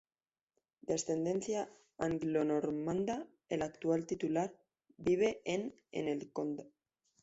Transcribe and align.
De 0.81 0.95
ascendencia 0.95 1.69
anglonormanda, 1.99 3.27
el 3.49 3.61
actual 3.61 4.07
titular, 4.07 4.51
vive 4.97 5.43
en 5.45 5.75
en 5.91 6.07
el 6.07 6.31
Co. 6.33 6.47